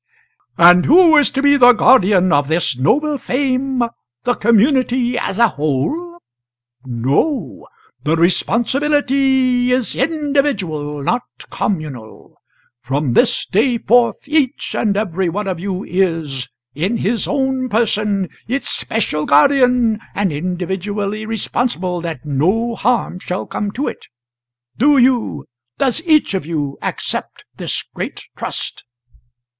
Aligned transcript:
]"And 0.57 0.85
who 0.87 1.15
is 1.17 1.29
to 1.29 1.43
be 1.43 1.57
the 1.57 1.73
guardian 1.73 2.33
of 2.33 2.47
this 2.47 2.75
noble 2.75 3.19
fame 3.19 3.83
the 4.23 4.33
community 4.33 5.15
as 5.15 5.37
a 5.37 5.49
whole? 5.49 6.17
No! 6.83 7.67
The 8.03 8.15
responsibility 8.15 9.71
is 9.71 9.93
individual, 9.95 11.03
not 11.03 11.21
communal. 11.51 12.33
From 12.81 13.13
this 13.13 13.45
day 13.45 13.77
forth 13.77 14.27
each 14.27 14.73
and 14.73 14.97
every 14.97 15.29
one 15.29 15.45
of 15.47 15.59
you 15.59 15.83
is 15.83 16.49
in 16.73 16.97
his 16.97 17.27
own 17.27 17.69
person 17.69 18.27
its 18.47 18.69
special 18.69 19.27
guardian, 19.27 19.99
and 20.15 20.33
individually 20.33 21.27
responsible 21.27 22.01
that 22.01 22.25
no 22.25 22.73
harm 22.73 23.19
shall 23.19 23.45
come 23.45 23.69
to 23.73 23.87
it. 23.87 24.07
Do 24.77 24.97
you 24.97 25.45
does 25.77 26.01
each 26.07 26.33
of 26.33 26.43
you 26.47 26.79
accept 26.81 27.45
this 27.57 27.83
great 27.93 28.23
trust? 28.35 28.83